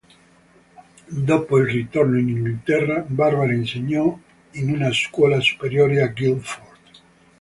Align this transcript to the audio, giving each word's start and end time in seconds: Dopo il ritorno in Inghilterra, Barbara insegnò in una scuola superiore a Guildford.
Dopo 1.15 1.59
il 1.59 1.65
ritorno 1.67 2.17
in 2.17 2.27
Inghilterra, 2.29 3.03
Barbara 3.05 3.53
insegnò 3.53 4.17
in 4.53 4.71
una 4.71 4.91
scuola 4.91 5.39
superiore 5.41 6.01
a 6.01 6.07
Guildford. 6.07 6.79